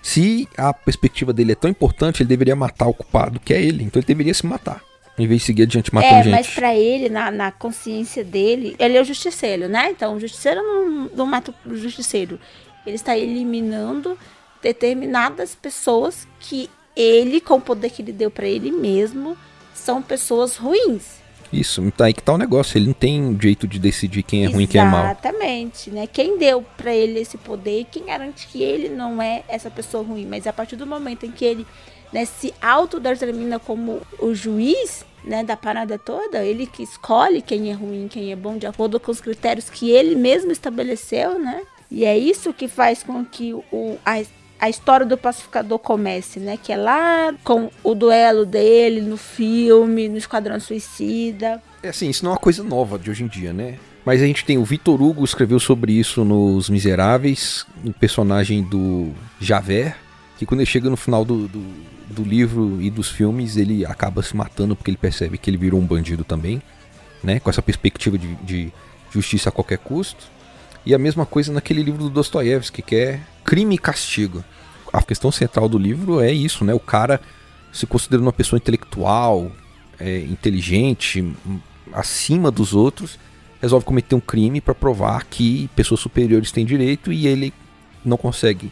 [0.02, 3.82] se a perspectiva dele é tão importante, ele deveria matar o culpado, que é ele.
[3.82, 4.82] Então ele deveria se matar.
[5.18, 6.32] Em vez de seguir adiante matando é, gente.
[6.32, 9.90] Mas pra ele, na, na consciência dele, ele é o justiceiro, né?
[9.90, 12.38] Então o justiceiro não, não mata o justiceiro.
[12.86, 14.16] Ele está eliminando
[14.62, 19.36] determinadas pessoas que ele, com o poder que ele deu para ele mesmo,
[19.74, 21.25] são pessoas ruins.
[21.52, 22.76] Isso, tá aí que tá o negócio.
[22.76, 25.04] Ele não tem jeito de decidir quem é ruim e quem é mal.
[25.04, 26.06] Exatamente, né?
[26.06, 30.26] Quem deu para ele esse poder, quem garante que ele não é essa pessoa ruim.
[30.26, 31.66] Mas a partir do momento em que ele
[32.12, 37.72] né, se autodetermina como o juiz né, da parada toda, ele que escolhe quem é
[37.72, 41.62] ruim, quem é bom, de acordo com os critérios que ele mesmo estabeleceu, né?
[41.90, 44.22] E é isso que faz com que o, a,
[44.60, 46.56] a história do pacificador comece, né?
[46.56, 51.62] Que é lá com o duelo dele no filme, no Esquadrão Suicida.
[51.82, 53.78] É assim, isso não é uma coisa nova de hoje em dia, né?
[54.04, 59.12] Mas a gente tem o Vitor Hugo escreveu sobre isso nos Miseráveis, um personagem do
[59.40, 59.96] Javert,
[60.38, 61.60] que quando ele chega no final do, do,
[62.08, 65.80] do livro e dos filmes, ele acaba se matando porque ele percebe que ele virou
[65.80, 66.62] um bandido também,
[67.22, 67.40] né?
[67.40, 68.72] Com essa perspectiva de, de
[69.10, 70.35] justiça a qualquer custo.
[70.86, 74.44] E a mesma coisa naquele livro do Dostoiévski, que é Crime e Castigo.
[74.92, 76.72] A questão central do livro é isso, né?
[76.72, 77.20] O cara
[77.72, 79.50] se considerando uma pessoa intelectual,
[79.98, 81.34] é, inteligente,
[81.92, 83.18] acima dos outros,
[83.60, 87.52] resolve cometer um crime para provar que pessoas superiores têm direito e ele
[88.04, 88.70] não consegue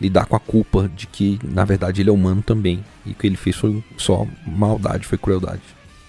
[0.00, 2.84] lidar com a culpa de que, na verdade, ele é humano também.
[3.04, 5.62] E o que ele fez foi só maldade, foi crueldade.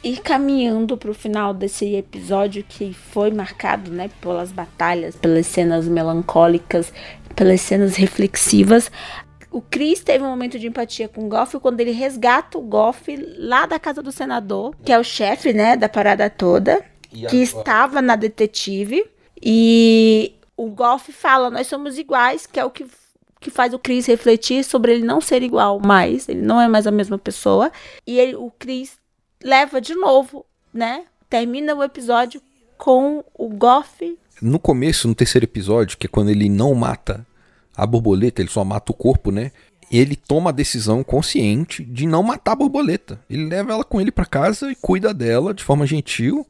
[0.04, 6.94] E caminhando pro final desse episódio que foi marcado, né, pelas batalhas, pelas cenas melancólicas,
[7.36, 8.90] pelas cenas reflexivas,
[9.52, 13.14] o Chris teve um momento de empatia com o Goff quando ele resgata o Goff
[13.38, 16.82] lá da casa do senador, que é o chefe, né, da parada toda,
[17.12, 19.04] E que a- estava na detetive,
[19.42, 22.86] e o Goff fala, nós somos iguais, que é o que
[23.42, 26.86] que faz o Chris refletir sobre ele não ser igual mais, ele não é mais
[26.86, 27.72] a mesma pessoa,
[28.06, 28.99] e ele, o Chris
[29.44, 31.06] leva de novo, né?
[31.30, 32.42] Termina o episódio
[32.78, 34.18] com o Goff.
[34.42, 37.26] No começo, no terceiro episódio, que é quando ele não mata
[37.76, 39.52] a borboleta, ele só mata o corpo, né?
[39.92, 43.20] Ele toma a decisão consciente de não matar a borboleta.
[43.30, 46.46] Ele leva ela com ele pra casa e cuida dela de forma gentil.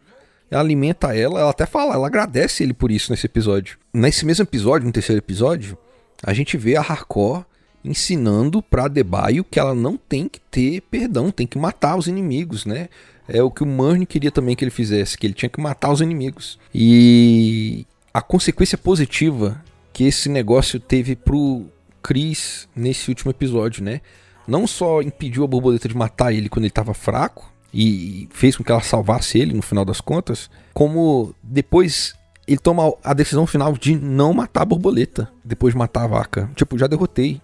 [0.51, 3.77] Alimenta ela, ela até fala, ela agradece ele por isso nesse episódio.
[3.93, 5.77] Nesse mesmo episódio, no terceiro episódio,
[6.23, 7.45] a gente vê a Harcourt
[7.83, 12.65] ensinando pra Adebayo que ela não tem que ter perdão, tem que matar os inimigos,
[12.65, 12.89] né?
[13.27, 15.91] É o que o Murney queria também que ele fizesse, que ele tinha que matar
[15.91, 16.57] os inimigos.
[16.73, 19.63] E a consequência positiva
[19.93, 21.65] que esse negócio teve pro
[22.01, 24.01] Chris nesse último episódio, né?
[24.47, 28.63] Não só impediu a borboleta de matar ele quando ele estava fraco e fez com
[28.63, 32.15] que ela salvasse ele no final das contas, como depois
[32.47, 36.49] ele toma a decisão final de não matar a borboleta depois de matar a vaca.
[36.55, 37.39] Tipo, já derrotei.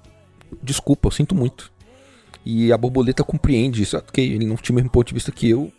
[0.62, 1.71] Desculpa, eu sinto muito.
[2.45, 4.23] E a borboleta compreende isso, ok?
[4.23, 5.71] Ele não tinha o mesmo ponto de vista que eu.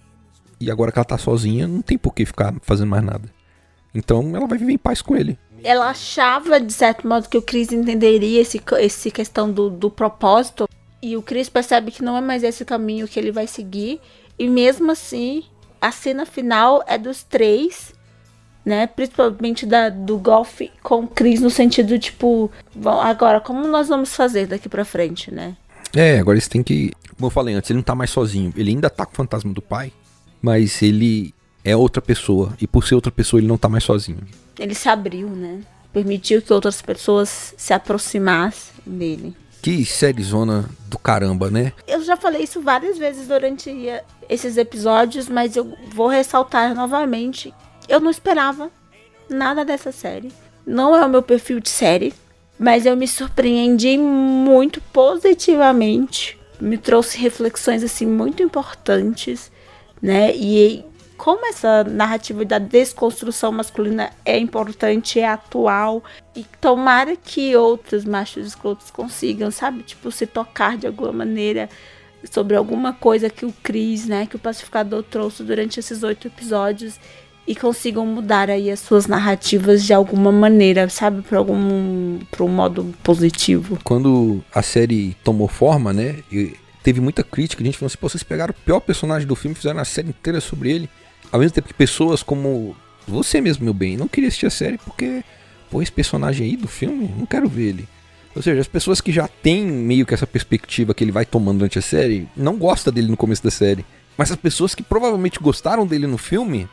[0.60, 3.30] E agora que ela tá sozinha, não tem por que ficar fazendo mais nada.
[3.94, 5.38] Então ela vai viver em paz com ele.
[5.62, 10.68] Ela achava, de certo modo, que o Chris entenderia esse, esse questão do, do propósito.
[11.02, 14.00] E o Chris percebe que não é mais esse caminho que ele vai seguir.
[14.38, 15.44] E mesmo assim,
[15.80, 17.94] a cena final é dos três,
[18.66, 18.88] né?
[18.88, 24.16] Principalmente da, do Golf com o Chris, no sentido, tipo, bom, agora, como nós vamos
[24.16, 25.56] fazer daqui pra frente, né?
[25.94, 26.90] É, agora eles têm que.
[27.14, 28.52] Como eu falei antes, ele não tá mais sozinho.
[28.56, 29.92] Ele ainda tá com o fantasma do pai,
[30.42, 31.32] mas ele
[31.64, 32.54] é outra pessoa.
[32.60, 34.18] E por ser outra pessoa, ele não tá mais sozinho.
[34.58, 35.60] Ele se abriu, né?
[35.92, 39.34] Permitiu que outras pessoas se aproximassem dele.
[39.62, 41.72] Que série zona do caramba, né?
[41.88, 47.54] Eu já falei isso várias vezes durante eh, esses episódios, mas eu vou ressaltar novamente.
[47.88, 48.70] Eu não esperava
[49.28, 50.32] nada dessa série.
[50.66, 52.12] Não é o meu perfil de série,
[52.58, 56.38] mas eu me surpreendi muito positivamente.
[56.60, 59.52] Me trouxe reflexões assim muito importantes,
[60.00, 60.34] né?
[60.34, 60.84] E
[61.16, 66.02] como essa narrativa da desconstrução masculina é importante, é atual,
[66.34, 69.82] e tomara que outros machos escrotos consigam, sabe?
[69.82, 71.68] Tipo, se tocar de alguma maneira
[72.30, 76.98] sobre alguma coisa que o Cris, né, que o pacificador trouxe durante esses oito episódios
[77.46, 81.22] e consigam mudar aí as suas narrativas de alguma maneira, sabe?
[81.22, 83.78] Para algum para um modo positivo.
[83.84, 86.16] Quando a série tomou forma, né?
[86.82, 87.62] teve muita crítica.
[87.62, 90.08] A gente falou assim: vocês pegaram o pior personagem do filme e fizeram a série
[90.08, 90.88] inteira sobre ele.
[91.32, 94.78] Ao mesmo tempo que pessoas como você mesmo, meu bem, não queria assistir a série
[94.78, 95.24] porque,
[95.70, 97.88] pô, esse personagem aí do filme, não quero ver ele.
[98.34, 101.58] Ou seja, as pessoas que já têm meio que essa perspectiva que ele vai tomando
[101.58, 103.84] durante a série, não gosta dele no começo da série.
[104.16, 106.68] Mas as pessoas que provavelmente gostaram dele no filme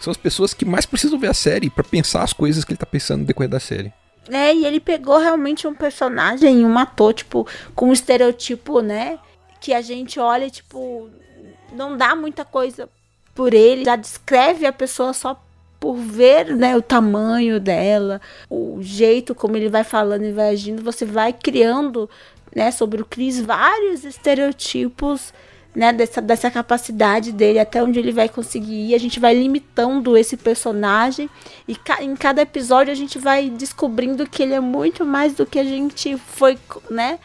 [0.00, 2.78] são as pessoas que mais precisam ver a série pra pensar as coisas que ele
[2.78, 3.92] tá pensando no decorrer da série.
[4.30, 9.18] É, e ele pegou realmente um personagem, um ator, tipo, com um estereotipo, né?
[9.60, 11.08] Que a gente olha, tipo,
[11.72, 12.88] não dá muita coisa
[13.34, 15.40] por ele, já descreve a pessoa só
[15.78, 20.82] por ver, né, o tamanho dela, o jeito como ele vai falando e vai agindo,
[20.82, 22.10] você vai criando,
[22.54, 25.32] né, sobre o Chris vários estereotipos,
[25.74, 28.94] né, dessa, dessa capacidade dele, até onde ele vai conseguir ir.
[28.94, 31.28] A gente vai limitando esse personagem
[31.66, 35.46] e ca em cada episódio a gente vai descobrindo que ele é muito mais do
[35.46, 36.58] que a gente foi,
[36.90, 37.18] né,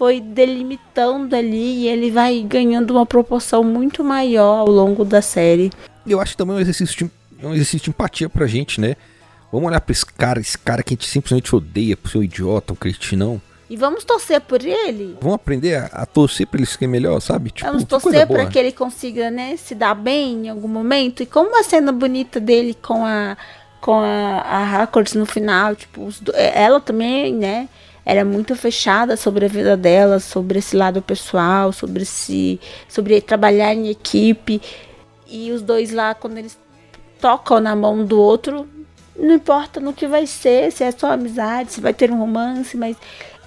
[0.00, 5.70] foi delimitando ali e ele vai ganhando uma proporção muito maior ao longo da série.
[6.06, 8.96] Eu acho também um exercício de, um exercício de empatia pra gente, né?
[9.52, 12.72] Vamos olhar pra esse cara, esse cara que a gente simplesmente odeia por ser idiota,
[12.72, 13.42] um cretinão.
[13.70, 15.16] E vamos torcer por ele.
[15.20, 17.50] Vamos aprender a, a torcer pra ele ser melhor, sabe?
[17.52, 21.22] Tipo, vamos torcer para que ele consiga, né, se dar bem em algum momento.
[21.22, 23.36] E como a cena bonita dele com a
[23.80, 27.66] com a, a Harcourt no final, tipo, os do- ela também, né,
[28.04, 33.72] era muito fechada sobre a vida dela, sobre esse lado pessoal, sobre se sobre trabalhar
[33.72, 34.60] em equipe.
[35.28, 36.58] E os dois lá quando eles
[37.20, 38.68] tocam na mão do outro,
[39.16, 42.76] não importa no que vai ser, se é só amizade, se vai ter um romance,
[42.76, 42.96] mas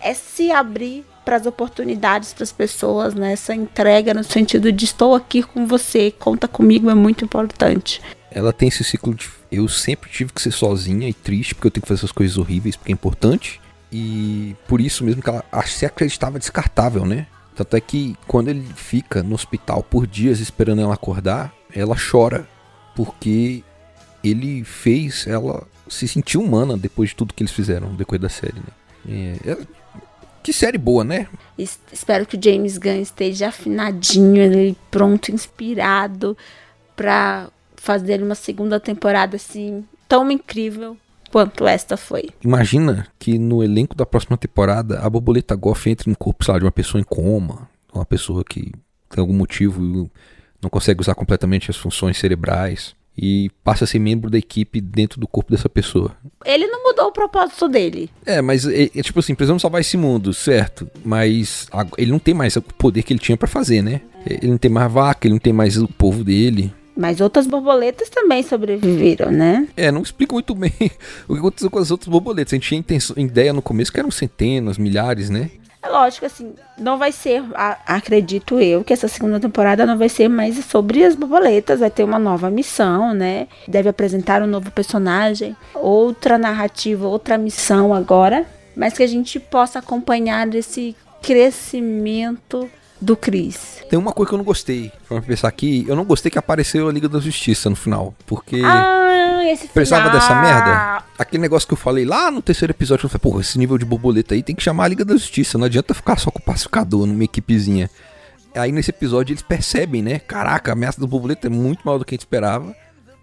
[0.03, 3.33] é se abrir para as oportunidades das pessoas, né?
[3.33, 8.01] Essa entrega no sentido de estou aqui com você, conta comigo é muito importante.
[8.29, 9.29] Ela tem esse ciclo de.
[9.51, 12.37] Eu sempre tive que ser sozinha e triste porque eu tenho que fazer essas coisas
[12.37, 13.61] horríveis porque é importante.
[13.91, 17.27] E por isso mesmo que ela se acreditava descartável, né?
[17.55, 22.47] Tanto é que quando ele fica no hospital por dias esperando ela acordar, ela chora.
[22.95, 23.63] Porque
[24.23, 28.59] ele fez ela se sentir humana depois de tudo que eles fizeram depois da série,
[28.59, 29.37] né?
[29.45, 29.57] É, é,
[30.43, 31.27] que série boa, né?
[31.57, 36.37] Es- Espero que o James Gunn esteja afinadinho, ele pronto, inspirado
[36.95, 40.95] para fazer uma segunda temporada assim tão incrível
[41.31, 42.29] quanto esta foi.
[42.43, 46.59] Imagina que no elenco da próxima temporada a borboleta Goff entre no corpo, sei lá,
[46.59, 48.71] de uma pessoa em coma, uma pessoa que
[49.09, 50.09] tem algum motivo
[50.61, 55.19] não consegue usar completamente as funções cerebrais e passa a ser membro da equipe dentro
[55.19, 56.15] do corpo dessa pessoa.
[56.45, 58.09] Ele não mudou o propósito dele.
[58.25, 60.89] É, mas é, é tipo assim, precisamos salvar esse mundo, certo?
[61.05, 64.01] Mas ag- ele não tem mais o poder que ele tinha pra fazer, né?
[64.25, 66.73] Ele não tem mais vaca, ele não tem mais o povo dele.
[66.95, 69.67] Mas outras borboletas também sobreviveram, né?
[69.75, 70.71] É, não explica muito bem
[71.27, 72.53] o que aconteceu com as outras borboletas.
[72.53, 75.49] A gente tinha intenção- ideia no começo que eram centenas, milhares, né?
[75.83, 77.43] É lógico, assim, não vai ser,
[77.85, 82.05] acredito eu, que essa segunda temporada não vai ser mais sobre as borboletas, vai ter
[82.05, 83.49] uma nova missão, né?
[83.67, 88.45] Deve apresentar um novo personagem, outra narrativa, outra missão agora,
[88.77, 92.69] mas que a gente possa acompanhar esse crescimento
[93.03, 93.83] do Chris.
[93.89, 94.91] Tem uma coisa que eu não gostei.
[95.09, 98.13] Vamos pensar aqui, eu não gostei que apareceu a Liga da Justiça no final.
[98.25, 100.19] Porque Ah, esse precisava final.
[100.19, 101.03] dessa merda.
[101.17, 103.85] Aquele negócio que eu falei lá no terceiro episódio, eu falei, porra, esse nível de
[103.85, 105.57] borboleta aí tem que chamar a Liga da Justiça.
[105.57, 107.89] Não adianta ficar só com o pacificador numa equipezinha.
[108.55, 110.19] Aí nesse episódio eles percebem, né?
[110.19, 112.75] Caraca, a ameaça do borboleta é muito maior do que a gente esperava.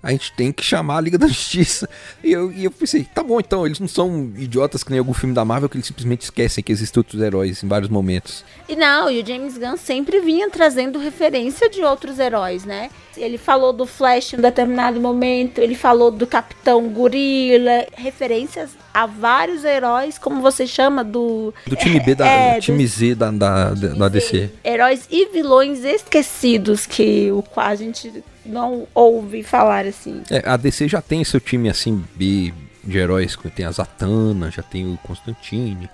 [0.03, 1.89] A gente tem que chamar a Liga da Justiça.
[2.25, 5.13] E eu, e eu pensei, tá bom então, eles não são idiotas que nem algum
[5.13, 8.45] filme da Marvel que eles simplesmente esquecem que existem outros heróis em vários momentos.
[8.69, 12.89] E não, e o James Gunn sempre vinha trazendo referência de outros heróis, né?
[13.17, 19.05] Ele falou do Flash em um determinado momento, ele falou do Capitão Gorila, referências a
[19.05, 21.53] vários heróis, como você chama, do.
[21.67, 22.27] Do time B da.
[22.27, 24.51] É, do- time Z da, da, da, da DC.
[24.65, 30.23] Heróis e vilões esquecidos que o qual a gente não ouve falar assim.
[30.31, 34.63] É, a DC já tem seu time assim B de heróis, tem a Zatanna, já
[34.63, 35.89] tem o Constantine,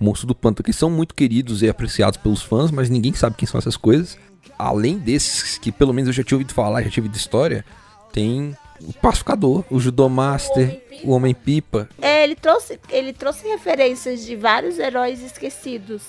[0.00, 3.36] o Monstro do Pântano, que são muito queridos e apreciados pelos fãs, mas ninguém sabe
[3.36, 4.18] quem são essas coisas.
[4.58, 7.64] Além desses, que pelo menos eu já tinha ouvido falar, já tinha ouvido história,
[8.12, 11.88] tem o Pacificador, o Judo Master, o Homem-Pipa.
[12.00, 16.02] É, ele trouxe, ele trouxe referências de vários heróis esquecidos.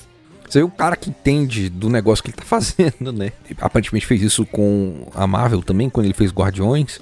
[0.49, 3.31] Você é um cara que entende do negócio que ele tá fazendo, né?
[3.49, 6.99] Ele aparentemente fez isso com a Marvel também, quando ele fez Guardiões.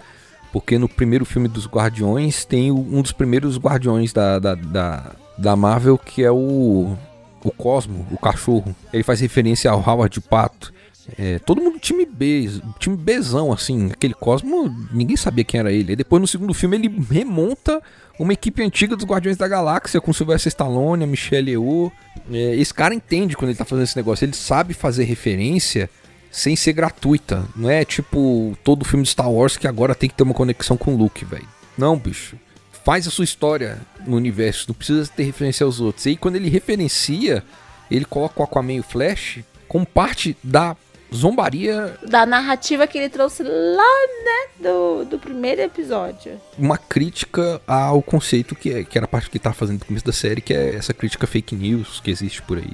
[0.53, 5.11] Porque no primeiro filme dos Guardiões tem o- um dos primeiros Guardiões da, da, da,
[5.37, 6.95] da Marvel, que é o,
[7.43, 8.75] o Cosmo, o cachorro.
[8.91, 10.73] Ele faz referência ao Howard o Pato.
[11.17, 13.91] É, todo mundo time B, time Bzão, assim.
[13.91, 15.91] Aquele Cosmo, ninguém sabia quem era ele.
[15.91, 17.81] Aí depois no segundo filme ele remonta
[18.19, 21.91] uma equipe antiga dos Guardiões da Galáxia com Sylvester Stallone, a Michelle Yeoh.
[22.31, 24.25] É, esse cara entende quando ele tá fazendo esse negócio.
[24.25, 25.89] Ele sabe fazer referência
[26.31, 27.45] sem ser gratuita.
[27.55, 30.77] Não é tipo todo filme de Star Wars que agora tem que ter uma conexão
[30.77, 31.47] com o Luke, velho.
[31.77, 32.37] Não, bicho.
[32.83, 36.05] Faz a sua história no universo, não precisa ter referência aos outros.
[36.05, 37.43] E aí quando ele referencia,
[37.91, 40.75] ele coloca o Aquaman e o Flash como parte da
[41.13, 46.39] zombaria, Da narrativa que ele trouxe lá, né, do, do primeiro episódio.
[46.57, 49.85] uma crítica ao conceito que, é, que era a parte que ele tava fazendo no
[49.85, 52.71] começo da série, que é essa crítica fake news que existe por aí.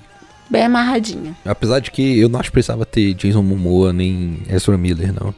[0.50, 1.36] Bem amarradinha.
[1.44, 5.34] Apesar de que eu não acho que precisava ter Jason Momoa nem Ezra Miller, não.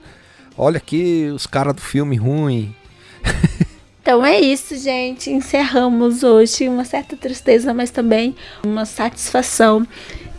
[0.58, 2.76] Olha aqui os caras do filme ruim.
[4.02, 5.30] Então é isso, gente.
[5.30, 8.36] Encerramos hoje uma certa tristeza, mas também
[8.66, 9.86] uma satisfação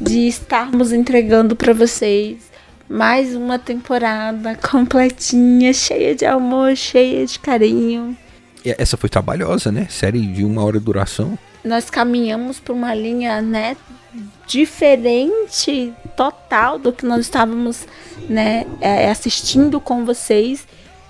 [0.01, 2.50] de estarmos entregando para vocês
[2.91, 8.17] mais uma temporada completinha, cheia de amor, cheia de carinho.
[8.65, 9.87] Essa foi trabalhosa, né?
[9.89, 11.39] Série de uma hora de duração.
[11.65, 13.77] Nós caminhamos por uma linha, né,
[14.47, 17.87] diferente total do que nós estávamos,
[18.29, 20.67] né, é, assistindo com vocês.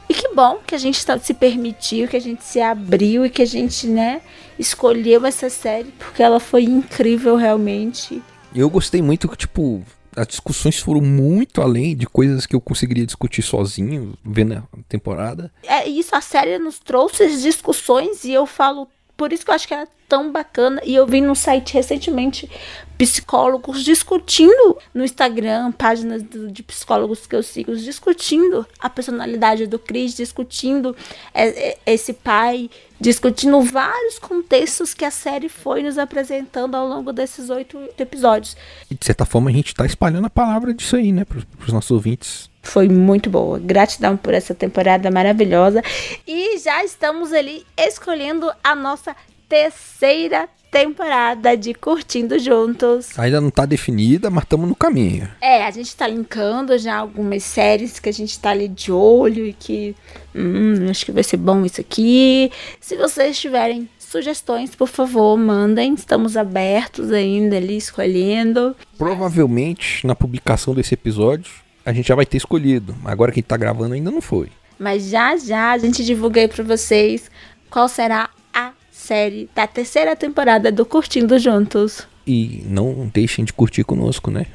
[0.08, 3.30] E que bom que a gente tá- se permitiu, que a gente se abriu e
[3.30, 4.20] que a gente, né,
[4.58, 8.20] escolheu essa série porque ela foi incrível realmente.
[8.54, 9.82] Eu gostei muito tipo,
[10.20, 15.50] as discussões foram muito além de coisas que eu conseguiria discutir sozinho, vendo a temporada.
[15.62, 18.86] É isso, a série nos trouxe discussões e eu falo
[19.20, 20.80] por isso que eu acho que é tão bacana.
[20.82, 22.50] E eu vi no site recentemente
[22.96, 30.14] psicólogos discutindo no Instagram, páginas de psicólogos que eu sigo, discutindo a personalidade do Chris,
[30.14, 30.96] discutindo
[31.34, 37.12] é, é, esse pai, discutindo vários contextos que a série foi nos apresentando ao longo
[37.12, 38.56] desses oito episódios.
[38.90, 41.26] E de certa forma a gente tá espalhando a palavra disso aí, né?
[41.26, 42.49] Pros, pros nossos ouvintes.
[42.62, 43.58] Foi muito boa.
[43.58, 45.82] Gratidão por essa temporada maravilhosa.
[46.26, 49.16] E já estamos ali escolhendo a nossa
[49.48, 53.18] terceira temporada de Curtindo Juntos.
[53.18, 55.28] Ainda não tá definida, mas estamos no caminho.
[55.40, 59.44] É, a gente tá linkando já algumas séries que a gente tá ali de olho
[59.44, 59.96] e que.
[60.34, 62.52] Hum, acho que vai ser bom isso aqui.
[62.80, 65.94] Se vocês tiverem sugestões, por favor, mandem.
[65.94, 68.76] Estamos abertos ainda ali, escolhendo.
[68.96, 71.50] Provavelmente na publicação desse episódio
[71.84, 72.94] a gente já vai ter escolhido.
[73.04, 74.48] Agora quem tá gravando ainda não foi.
[74.78, 77.30] Mas já já a gente divulga aí pra vocês
[77.68, 82.06] qual será a série da terceira temporada do Curtindo Juntos.
[82.26, 84.46] E não deixem de curtir conosco, né?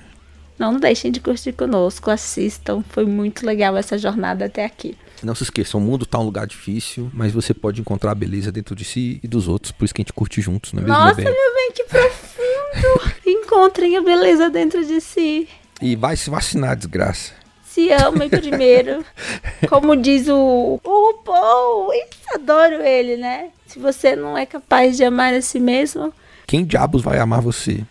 [0.58, 2.82] Não deixem de curtir conosco, assistam.
[2.90, 4.98] Foi muito legal essa jornada até aqui.
[5.22, 8.52] Não se esqueçam, o mundo tá um lugar difícil, mas você pode encontrar a beleza
[8.52, 10.86] dentro de si e dos outros, por isso que a gente curte juntos, não é
[10.86, 11.26] mesmo, Nossa, bem?
[11.26, 13.12] meu bem, que profundo!
[13.26, 15.48] Encontrem a beleza dentro de si.
[15.82, 17.34] E vai se vacinar, desgraça.
[17.64, 19.04] Se amem primeiro.
[19.68, 21.94] Como diz o, o RuPaul.
[21.94, 23.50] Eu adoro ele, né?
[23.68, 26.14] Se você não é capaz de amar a si mesmo,
[26.48, 27.84] Quem diabos vai amar você?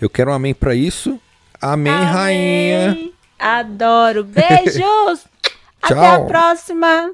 [0.00, 1.20] Eu quero um amém pra isso.
[1.60, 2.92] Amém, rainha.
[2.92, 3.12] Amém.
[3.38, 4.24] Adoro.
[4.24, 5.26] Beijos.
[5.82, 7.12] Até a próxima.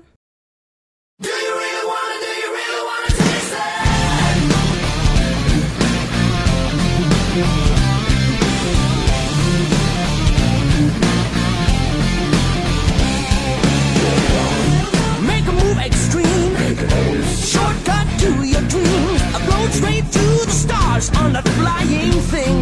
[19.74, 22.58] Straight to the stars on that flying thing.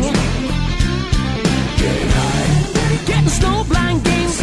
[3.07, 4.41] Getting snow blind games.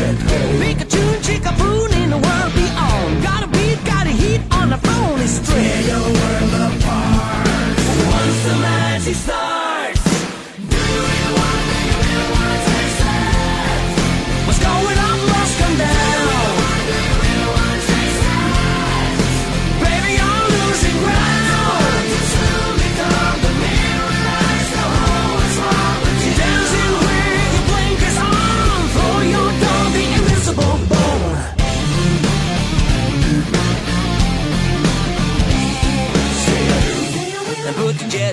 [0.61, 3.23] Pick a tune, chick a boon in the world beyond.
[3.23, 5.63] Got a beat, got a heat on the phony string.
[5.63, 7.47] Tear your world apart.
[8.15, 9.58] Once the magic starts.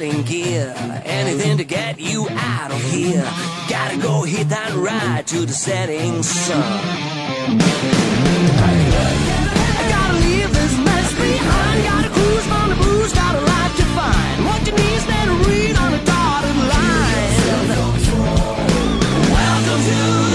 [0.03, 0.74] In gear,
[1.05, 3.24] anything to get you out of here.
[3.68, 6.62] Gotta go hit that ride to the setting sun.
[8.59, 11.84] I gotta leave this mess behind.
[11.84, 12.76] Gotta cruise on the
[13.14, 14.44] got life to find.
[14.47, 15.01] What you need
[15.49, 17.66] read on a dotted line.
[19.32, 20.26] Welcome to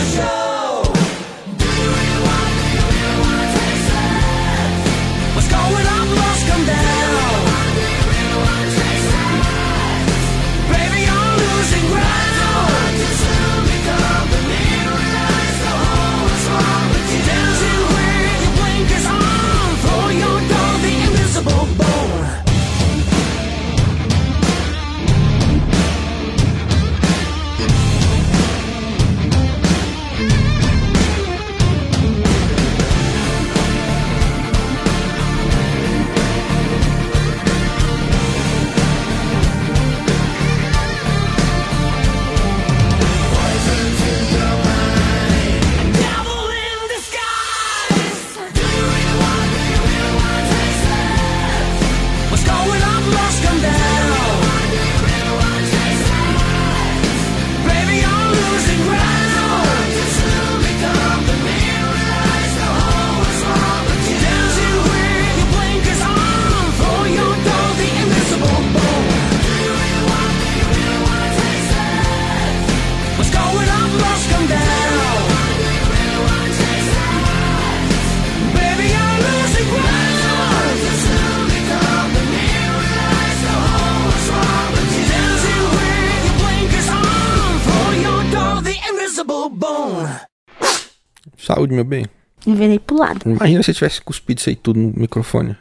[91.82, 92.06] meu bem.
[92.46, 93.22] Eu virei pro lado.
[93.26, 95.56] Imagina se eu tivesse cuspido isso aí tudo no microfone.